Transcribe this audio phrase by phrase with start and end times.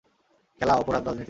[0.61, 1.19] খেলা, অপরাধ, রাজনীতি।